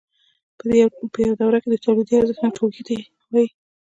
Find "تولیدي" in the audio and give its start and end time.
1.85-2.15